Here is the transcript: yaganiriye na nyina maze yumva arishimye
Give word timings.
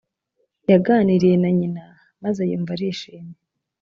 yaganiriye 0.71 1.35
na 1.41 1.49
nyina 1.57 1.83
maze 2.23 2.41
yumva 2.49 2.71
arishimye 2.75 3.35